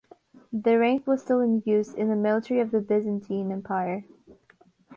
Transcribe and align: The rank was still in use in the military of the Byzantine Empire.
The 0.51 0.79
rank 0.79 1.05
was 1.05 1.21
still 1.21 1.41
in 1.41 1.61
use 1.63 1.93
in 1.93 2.09
the 2.09 2.15
military 2.15 2.59
of 2.59 2.71
the 2.71 2.81
Byzantine 2.81 3.51
Empire. 3.51 4.03